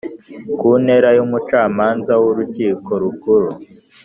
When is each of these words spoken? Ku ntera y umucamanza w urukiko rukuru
Ku 0.59 0.69
ntera 0.83 1.09
y 1.17 1.19
umucamanza 1.25 2.13
w 2.21 2.23
urukiko 2.31 2.91
rukuru 3.03 3.49